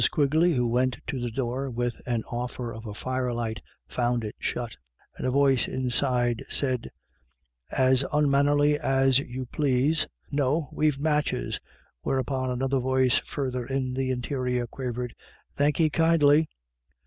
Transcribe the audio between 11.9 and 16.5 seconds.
whereupon another voice, further in the interior, quavered," Thank'ee kindly.'